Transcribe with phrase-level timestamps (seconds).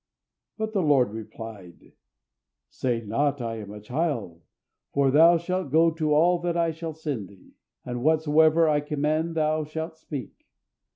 [0.57, 1.91] But the Lord replied,
[2.69, 4.41] "Say not, I am a child:
[4.95, 7.51] for thou shalt go to all that I shall send thee,
[7.85, 10.47] and whatsoever I command thee thou shalt speak.